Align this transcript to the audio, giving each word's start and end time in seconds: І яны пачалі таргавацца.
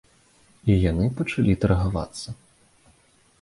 І 0.75 0.77
яны 0.91 1.05
пачалі 1.19 1.53
таргавацца. 1.67 2.29